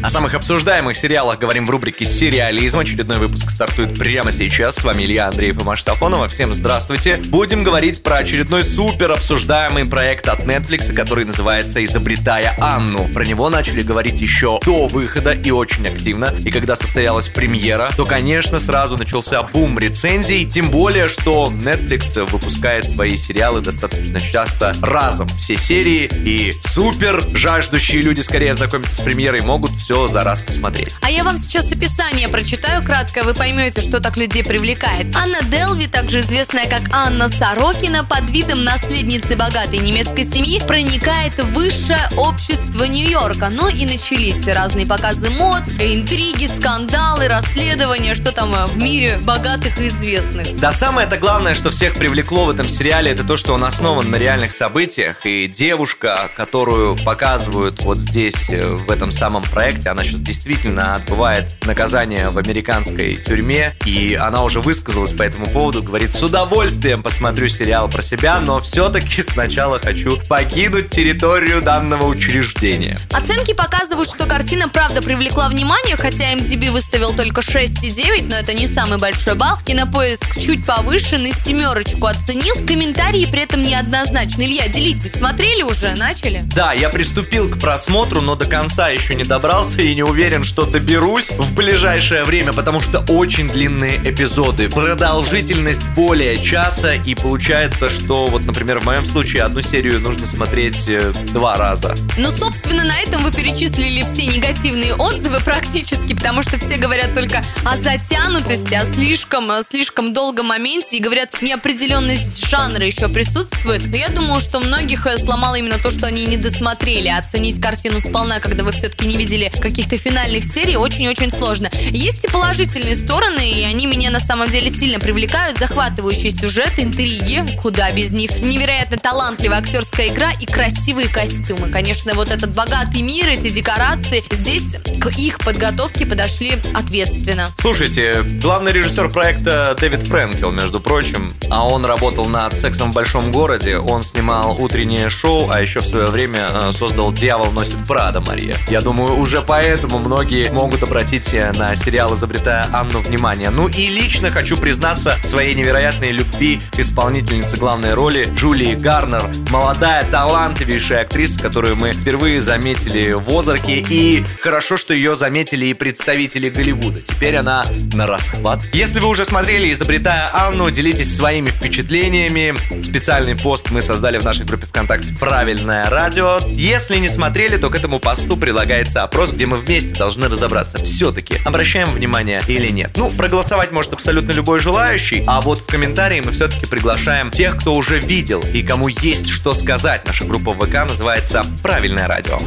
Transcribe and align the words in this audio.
О 0.00 0.10
самых 0.10 0.34
обсуждаемых 0.34 0.96
сериалах 0.96 1.40
говорим 1.40 1.66
в 1.66 1.70
рубрике 1.70 2.04
«Сериализм». 2.04 2.78
Очередной 2.78 3.18
выпуск 3.18 3.50
стартует 3.50 3.98
прямо 3.98 4.30
сейчас. 4.30 4.76
С 4.76 4.84
вами 4.84 5.02
Илья 5.02 5.26
Андреев 5.26 5.60
и 5.60 5.64
Маша 5.64 5.82
Сафонова. 5.82 6.28
Всем 6.28 6.54
здравствуйте. 6.54 7.20
Будем 7.30 7.64
говорить 7.64 8.04
про 8.04 8.18
очередной 8.18 8.62
супер 8.62 9.10
обсуждаемый 9.10 9.86
проект 9.86 10.28
от 10.28 10.44
Netflix, 10.44 10.92
который 10.92 11.24
называется 11.24 11.84
«Изобретая 11.84 12.54
Анну». 12.60 13.08
Про 13.08 13.24
него 13.24 13.50
начали 13.50 13.80
говорить 13.80 14.20
еще 14.20 14.60
до 14.64 14.86
выхода 14.86 15.32
и 15.32 15.50
очень 15.50 15.88
активно. 15.88 16.32
И 16.44 16.52
когда 16.52 16.76
состоялась 16.76 17.28
премьера, 17.28 17.90
то, 17.96 18.06
конечно, 18.06 18.60
сразу 18.60 18.96
начался 18.96 19.42
бум 19.42 19.76
рецензий. 19.80 20.44
Тем 20.46 20.70
более, 20.70 21.08
что 21.08 21.52
Netflix 21.52 22.24
выпускает 22.30 22.88
свои 22.88 23.16
сериалы 23.16 23.62
достаточно 23.62 24.20
часто 24.20 24.74
разом. 24.80 25.26
Все 25.40 25.56
серии 25.56 26.08
и 26.24 26.52
супер 26.62 27.20
жаждущие 27.34 28.00
люди 28.00 28.20
скорее 28.20 28.54
знакомиться 28.54 28.94
с 28.94 29.00
премьерой 29.00 29.40
могут 29.40 29.72
все 29.72 29.87
за 30.06 30.22
раз 30.22 30.42
посмотреть. 30.42 30.94
А 31.00 31.10
я 31.10 31.24
вам 31.24 31.38
сейчас 31.38 31.72
описание 31.72 32.28
прочитаю 32.28 32.84
кратко, 32.84 33.22
вы 33.24 33.34
поймете, 33.34 33.80
что 33.80 34.00
так 34.00 34.16
людей 34.16 34.44
привлекает. 34.44 35.14
Анна 35.16 35.42
Делви, 35.42 35.86
также 35.86 36.20
известная 36.20 36.66
как 36.66 36.82
Анна 36.92 37.28
Сорокина, 37.28 38.04
под 38.04 38.30
видом 38.30 38.64
наследницы 38.64 39.36
богатой 39.36 39.78
немецкой 39.78 40.24
семьи, 40.24 40.60
проникает 40.66 41.38
в 41.38 41.52
высшее 41.52 42.08
общество 42.16 42.84
Нью-Йорка. 42.84 43.48
Ну 43.48 43.68
и 43.68 43.86
начались 43.86 44.46
разные 44.46 44.86
показы 44.86 45.30
мод, 45.30 45.62
интриги, 45.80 46.46
скандалы, 46.46 47.28
расследования, 47.28 48.14
что 48.14 48.32
там 48.32 48.54
в 48.66 48.82
мире 48.82 49.18
богатых 49.22 49.80
и 49.80 49.88
известных. 49.88 50.56
Да, 50.56 50.72
самое-то 50.72 51.16
главное, 51.16 51.54
что 51.54 51.70
всех 51.70 51.94
привлекло 51.94 52.44
в 52.44 52.50
этом 52.50 52.68
сериале, 52.68 53.12
это 53.12 53.24
то, 53.24 53.36
что 53.36 53.54
он 53.54 53.64
основан 53.64 54.10
на 54.10 54.16
реальных 54.16 54.52
событиях. 54.52 55.24
И 55.24 55.46
девушка, 55.46 56.30
которую 56.36 56.96
показывают 56.96 57.80
вот 57.80 57.98
здесь, 57.98 58.50
э, 58.50 58.60
в 58.60 58.90
этом 58.90 59.10
самом 59.10 59.42
проекте, 59.42 59.77
проекте. 59.78 59.90
Она 59.90 60.04
сейчас 60.04 60.20
действительно 60.20 60.96
отбывает 60.96 61.44
наказание 61.64 62.30
в 62.30 62.38
американской 62.38 63.16
тюрьме, 63.16 63.74
и 63.84 64.14
она 64.14 64.42
уже 64.42 64.60
высказалась 64.60 65.12
по 65.12 65.22
этому 65.22 65.46
поводу, 65.46 65.82
говорит, 65.82 66.14
с 66.14 66.22
удовольствием 66.22 67.02
посмотрю 67.02 67.48
сериал 67.48 67.88
про 67.88 68.02
себя, 68.02 68.40
но 68.40 68.60
все-таки 68.60 69.22
сначала 69.22 69.78
хочу 69.78 70.18
покинуть 70.28 70.90
территорию 70.90 71.62
данного 71.62 72.06
учреждения. 72.06 72.98
Оценки 73.12 73.54
показывают, 73.54 74.10
что 74.10 74.26
картина 74.26 74.68
правда 74.68 75.02
привлекла 75.02 75.48
внимание, 75.48 75.96
хотя 75.96 76.32
MDB 76.34 76.70
выставил 76.70 77.14
только 77.14 77.40
6,9, 77.40 78.28
но 78.28 78.36
это 78.36 78.54
не 78.54 78.66
самый 78.66 78.98
большой 78.98 79.34
балл. 79.34 79.58
Кинопоиск 79.64 80.38
чуть 80.38 80.64
повышенный, 80.64 81.32
семерочку 81.32 82.06
оценил. 82.06 82.54
Комментарии 82.66 83.26
при 83.30 83.42
этом 83.42 83.62
неоднозначны. 83.62 84.42
Илья, 84.42 84.68
делитесь, 84.68 85.12
смотрели 85.12 85.62
уже, 85.62 85.94
начали? 85.94 86.42
Да, 86.54 86.72
я 86.72 86.88
приступил 86.88 87.50
к 87.50 87.58
просмотру, 87.58 88.20
но 88.20 88.34
до 88.34 88.46
конца 88.46 88.88
еще 88.88 89.14
не 89.14 89.24
добрался 89.24 89.67
собрался 89.68 89.82
и 89.82 89.94
не 89.94 90.02
уверен, 90.02 90.44
что 90.44 90.64
доберусь 90.64 91.30
в 91.30 91.54
ближайшее 91.54 92.24
время, 92.24 92.52
потому 92.52 92.80
что 92.80 93.00
очень 93.08 93.48
длинные 93.48 93.96
эпизоды. 93.96 94.68
Продолжительность 94.68 95.88
более 95.90 96.36
часа, 96.42 96.94
и 96.94 97.14
получается, 97.14 97.90
что 97.90 98.26
вот, 98.26 98.44
например, 98.44 98.78
в 98.78 98.84
моем 98.84 99.04
случае 99.04 99.42
одну 99.42 99.60
серию 99.60 100.00
нужно 100.00 100.26
смотреть 100.26 100.88
э, 100.88 101.12
два 101.32 101.56
раза. 101.56 101.94
Ну, 102.16 102.30
собственно, 102.30 102.84
на 102.84 102.98
этом 103.00 103.22
вы 103.22 103.32
перечислили 103.32 104.02
все 104.02 104.26
негативные 104.26 104.94
отзывы 104.94 105.40
практически, 105.40 106.14
потому 106.14 106.42
что 106.42 106.58
все 106.58 106.76
говорят 106.76 107.14
только 107.14 107.42
о 107.64 107.76
затянутости, 107.76 108.74
о 108.74 108.84
слишком, 108.86 109.50
слишком 109.62 110.12
долгом 110.12 110.46
моменте, 110.46 110.96
и 110.96 111.00
говорят, 111.00 111.42
неопределенность 111.42 112.46
жанра 112.48 112.86
еще 112.86 113.08
присутствует. 113.08 113.86
Но 113.86 113.96
я 113.96 114.08
думаю, 114.08 114.40
что 114.40 114.60
многих 114.60 115.06
э, 115.06 115.18
сломало 115.18 115.56
именно 115.56 115.78
то, 115.78 115.90
что 115.90 116.06
они 116.06 116.24
не 116.24 116.36
досмотрели. 116.36 117.08
Оценить 117.08 117.60
картину 117.60 118.00
сполна, 118.00 118.40
когда 118.40 118.64
вы 118.64 118.72
все-таки 118.72 119.06
не 119.06 119.16
видели 119.16 119.52
каких-то 119.60 119.96
финальных 119.96 120.44
серий 120.44 120.76
очень-очень 120.76 121.30
сложно. 121.30 121.70
Есть 121.90 122.24
и 122.24 122.28
положительные 122.28 122.96
стороны, 122.96 123.48
и 123.50 123.64
они 123.64 123.86
меня 123.86 124.10
на 124.10 124.20
самом 124.20 124.48
деле 124.48 124.70
сильно 124.70 124.98
привлекают. 124.98 125.58
Захватывающий 125.58 126.30
сюжет, 126.30 126.72
интриги, 126.78 127.44
куда 127.60 127.90
без 127.92 128.10
них. 128.10 128.38
Невероятно 128.40 128.96
талантливая 128.96 129.58
актерская 129.58 130.08
игра 130.08 130.32
и 130.32 130.46
красивые 130.46 131.08
костюмы. 131.08 131.70
Конечно, 131.70 132.14
вот 132.14 132.30
этот 132.30 132.50
богатый 132.50 133.02
мир, 133.02 133.28
эти 133.28 133.50
декорации, 133.50 134.22
здесь 134.30 134.76
к 135.00 135.08
их 135.18 135.38
подготовке 135.38 136.06
подошли 136.06 136.54
ответственно. 136.74 137.50
Слушайте, 137.60 138.22
главный 138.22 138.72
режиссер 138.72 139.10
проекта 139.10 139.76
Дэвид 139.78 140.02
Фрэнкел, 140.02 140.52
между 140.52 140.80
прочим, 140.80 141.34
а 141.50 141.66
он 141.66 141.84
работал 141.84 142.26
над 142.26 142.58
«Сексом 142.58 142.92
в 142.92 142.94
большом 142.94 143.32
городе», 143.32 143.78
он 143.78 144.02
снимал 144.02 144.60
утреннее 144.60 145.08
шоу, 145.08 145.50
а 145.50 145.60
еще 145.60 145.80
в 145.80 145.86
свое 145.86 146.06
время 146.06 146.48
э, 146.52 146.72
создал 146.72 147.12
«Дьявол 147.12 147.52
носит 147.52 147.86
Прада» 147.86 148.20
Мария. 148.20 148.56
Я 148.68 148.80
думаю, 148.80 149.18
уже 149.18 149.40
поэтому 149.48 149.98
многие 149.98 150.50
могут 150.50 150.82
обратить 150.82 151.32
э, 151.32 151.50
на 151.56 151.74
сериал 151.74 152.14
«Изобретая 152.14 152.66
Анну» 152.70 153.00
внимание. 153.00 153.48
Ну 153.48 153.66
и 153.66 153.88
лично 153.88 154.28
хочу 154.28 154.58
признаться 154.58 155.16
своей 155.24 155.54
невероятной 155.54 156.10
любви 156.10 156.60
к 156.72 156.78
исполнительнице 156.78 157.56
главной 157.56 157.94
роли 157.94 158.28
Джулии 158.34 158.74
Гарнер. 158.74 159.22
Молодая, 159.50 160.04
талантливейшая 160.04 161.00
актриса, 161.00 161.40
которую 161.40 161.76
мы 161.76 161.94
впервые 161.94 162.42
заметили 162.42 163.12
в 163.12 163.34
«Озарке». 163.34 163.78
И 163.88 164.22
хорошо, 164.42 164.76
что 164.76 164.92
ее 164.92 165.14
заметили 165.14 165.64
и 165.64 165.74
представители 165.74 166.50
Голливуда. 166.50 167.00
Теперь 167.00 167.36
она 167.36 167.64
на 167.94 168.06
расхват. 168.06 168.60
Если 168.74 169.00
вы 169.00 169.08
уже 169.08 169.24
смотрели 169.24 169.72
«Изобретая 169.72 170.30
Анну», 170.34 170.70
делитесь 170.70 171.16
своими 171.16 171.48
впечатлениями. 171.48 172.54
Специальный 172.82 173.34
пост 173.34 173.70
мы 173.70 173.80
создали 173.80 174.18
в 174.18 174.24
нашей 174.24 174.44
группе 174.44 174.66
ВКонтакте 174.66 175.14
«Правильное 175.18 175.88
радио». 175.88 176.38
Если 176.48 176.98
не 176.98 177.08
смотрели, 177.08 177.56
то 177.56 177.70
к 177.70 177.76
этому 177.76 177.98
посту 177.98 178.36
прилагается 178.36 179.02
опрос, 179.02 179.32
где 179.38 179.46
мы 179.46 179.58
вместе 179.58 179.94
должны 179.94 180.26
разобраться, 180.26 180.82
все-таки 180.82 181.36
обращаем 181.44 181.92
внимание 181.92 182.42
или 182.48 182.72
нет. 182.72 182.90
Ну, 182.96 183.12
проголосовать 183.12 183.70
может 183.70 183.92
абсолютно 183.92 184.32
любой 184.32 184.58
желающий, 184.58 185.22
а 185.28 185.40
вот 185.40 185.60
в 185.60 185.66
комментарии 185.66 186.20
мы 186.20 186.32
все-таки 186.32 186.66
приглашаем 186.66 187.30
тех, 187.30 187.56
кто 187.56 187.76
уже 187.76 188.00
видел 188.00 188.40
и 188.40 188.64
кому 188.64 188.88
есть 188.88 189.28
что 189.28 189.52
сказать. 189.52 190.04
Наша 190.08 190.24
группа 190.24 190.52
ВК 190.52 190.88
называется 190.88 191.44
«Правильное 191.62 192.08
радио». 192.08 192.40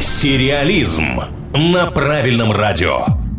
Сериализм 0.00 1.20
на 1.54 1.86
правильном 1.92 2.50
радио. 2.50 3.29